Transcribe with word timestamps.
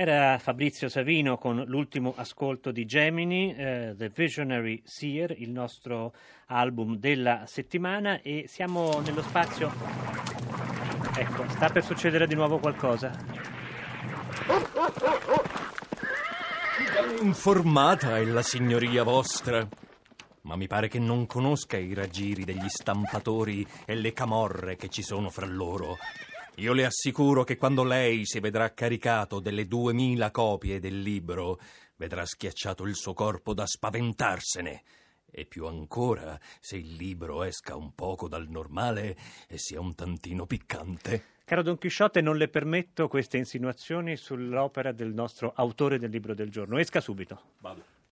Era 0.00 0.38
Fabrizio 0.38 0.88
Savino 0.88 1.38
con 1.38 1.64
l'ultimo 1.66 2.12
ascolto 2.14 2.70
di 2.70 2.84
Gemini, 2.84 3.52
eh, 3.52 3.94
The 3.96 4.12
Visionary 4.14 4.80
Seer, 4.84 5.34
il 5.36 5.50
nostro 5.50 6.14
album 6.46 6.98
della 6.98 7.46
settimana 7.46 8.22
e 8.22 8.44
siamo 8.46 9.00
nello 9.00 9.22
spazio... 9.22 9.72
Ecco, 11.16 11.48
sta 11.48 11.70
per 11.70 11.82
succedere 11.82 12.28
di 12.28 12.36
nuovo 12.36 12.60
qualcosa. 12.60 13.10
Informata 17.20 18.18
è 18.18 18.24
la 18.24 18.42
signoria 18.42 19.02
vostra, 19.02 19.66
ma 20.42 20.54
mi 20.54 20.68
pare 20.68 20.86
che 20.86 21.00
non 21.00 21.26
conosca 21.26 21.76
i 21.76 21.92
raggiri 21.92 22.44
degli 22.44 22.68
stampatori 22.68 23.66
e 23.84 23.96
le 23.96 24.12
camorre 24.12 24.76
che 24.76 24.90
ci 24.90 25.02
sono 25.02 25.28
fra 25.28 25.46
loro. 25.46 25.96
Io 26.58 26.72
le 26.72 26.84
assicuro 26.84 27.44
che 27.44 27.56
quando 27.56 27.84
lei 27.84 28.26
si 28.26 28.40
vedrà 28.40 28.74
caricato 28.74 29.38
delle 29.38 29.68
duemila 29.68 30.32
copie 30.32 30.80
del 30.80 31.02
libro, 31.02 31.60
vedrà 31.94 32.26
schiacciato 32.26 32.84
il 32.84 32.96
suo 32.96 33.14
corpo 33.14 33.54
da 33.54 33.64
spaventarsene. 33.64 34.82
E 35.30 35.44
più 35.44 35.66
ancora 35.66 36.36
se 36.58 36.76
il 36.76 36.94
libro 36.94 37.44
esca 37.44 37.76
un 37.76 37.94
poco 37.94 38.26
dal 38.26 38.48
normale 38.48 39.16
e 39.46 39.56
sia 39.56 39.78
un 39.78 39.94
tantino 39.94 40.46
piccante. 40.46 41.36
Caro 41.44 41.62
Don 41.62 41.78
Chisciotte, 41.78 42.20
non 42.20 42.36
le 42.36 42.48
permetto 42.48 43.06
queste 43.06 43.36
insinuazioni 43.36 44.16
sull'opera 44.16 44.90
del 44.90 45.14
nostro 45.14 45.52
autore 45.54 46.00
del 46.00 46.10
libro 46.10 46.34
del 46.34 46.50
giorno. 46.50 46.78
Esca 46.78 47.00
subito. 47.00 47.40
Vado. 47.60 47.97